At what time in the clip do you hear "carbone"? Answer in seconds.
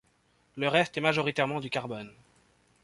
1.69-2.11